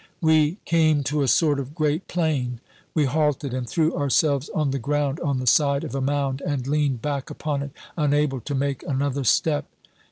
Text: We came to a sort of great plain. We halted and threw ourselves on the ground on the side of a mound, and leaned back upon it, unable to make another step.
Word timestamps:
We 0.19 0.57
came 0.65 1.03
to 1.03 1.21
a 1.21 1.27
sort 1.27 1.59
of 1.59 1.75
great 1.75 2.07
plain. 2.07 2.59
We 2.95 3.05
halted 3.05 3.53
and 3.53 3.69
threw 3.69 3.95
ourselves 3.95 4.49
on 4.49 4.71
the 4.71 4.79
ground 4.79 5.19
on 5.19 5.37
the 5.37 5.45
side 5.45 5.83
of 5.83 5.93
a 5.93 6.01
mound, 6.01 6.41
and 6.41 6.65
leaned 6.65 7.03
back 7.03 7.29
upon 7.29 7.61
it, 7.61 7.69
unable 7.95 8.41
to 8.41 8.55
make 8.55 8.81
another 8.81 9.23
step. 9.23 9.67